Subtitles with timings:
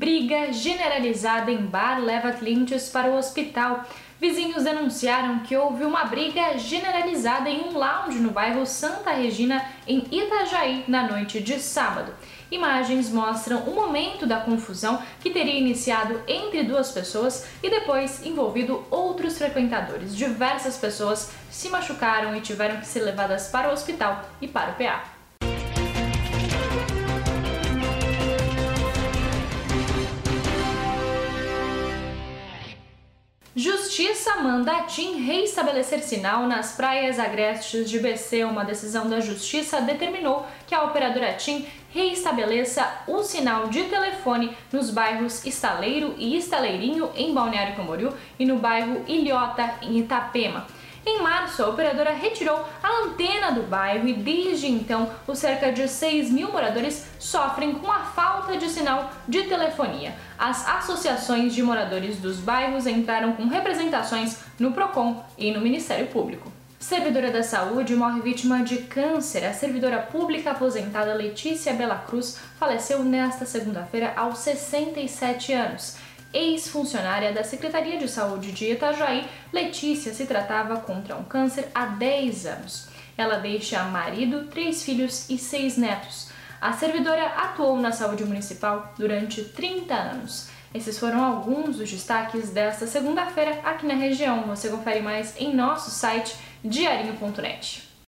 [0.00, 3.84] Briga generalizada em bar leva clientes para o hospital.
[4.18, 10.06] Vizinhos denunciaram que houve uma briga generalizada em um lounge no bairro Santa Regina, em
[10.10, 12.14] Itajaí, na noite de sábado.
[12.50, 18.82] Imagens mostram o momento da confusão que teria iniciado entre duas pessoas e depois envolvido
[18.90, 20.16] outros frequentadores.
[20.16, 24.74] Diversas pessoas se machucaram e tiveram que ser levadas para o hospital e para o
[24.76, 25.19] PA.
[33.54, 38.44] Justiça manda TIM reestabelecer sinal nas praias agrestes de BC.
[38.44, 44.90] Uma decisão da Justiça determinou que a operadora TIM reestabeleça o sinal de telefone nos
[44.90, 50.68] bairros Estaleiro e Estaleirinho, em Balneário Camboriú, e no bairro Ilhota, em Itapema.
[51.04, 55.88] Em março, a operadora retirou a antena do bairro e desde então os cerca de
[55.88, 60.14] 6 mil moradores sofrem com a falta de sinal de telefonia.
[60.38, 66.52] As associações de moradores dos bairros entraram com representações no PROCON e no Ministério Público.
[66.78, 69.44] Servidora da Saúde morre vítima de câncer.
[69.44, 75.96] A servidora pública aposentada Letícia Bela Cruz faleceu nesta segunda-feira aos 67 anos
[76.32, 82.46] ex-funcionária da Secretaria de Saúde de Itajaí, Letícia se tratava contra um câncer há 10
[82.46, 82.88] anos.
[83.16, 86.30] Ela deixa marido, três filhos e seis netos.
[86.60, 90.48] A servidora atuou na saúde municipal durante 30 anos.
[90.72, 94.42] Esses foram alguns dos destaques desta segunda-feira aqui na região.
[94.44, 97.89] Você confere mais em nosso site diarinho.net.